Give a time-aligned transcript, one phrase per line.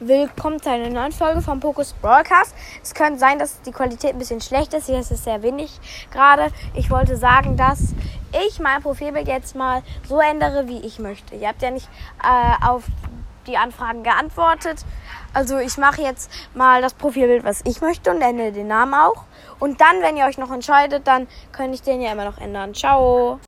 [0.00, 2.54] willkommen zu einer neuen Folge vom Pokus Broadcast.
[2.82, 4.86] Es könnte sein, dass die Qualität ein bisschen schlecht ist.
[4.86, 5.70] Hier ist es sehr wenig
[6.10, 6.52] gerade.
[6.74, 7.94] Ich wollte sagen, dass
[8.46, 11.34] ich mein Profilbild jetzt mal so ändere, wie ich möchte.
[11.34, 11.88] Ihr habt ja nicht
[12.22, 12.84] äh, auf
[13.46, 14.84] die Anfragen geantwortet.
[15.32, 19.24] Also ich mache jetzt mal das Profilbild, was ich möchte und ändere den Namen auch.
[19.58, 22.74] Und dann, wenn ihr euch noch entscheidet, dann könnte ich den ja immer noch ändern.
[22.74, 23.40] Ciao.